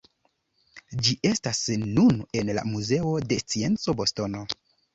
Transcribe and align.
Ĝi 1.07 1.13
estas 1.31 1.59
nun 1.83 2.19
en 2.41 2.51
la 2.61 2.65
muzeo 2.73 3.15
de 3.29 3.41
scienco, 3.45 3.99
Bostono. 4.05 4.45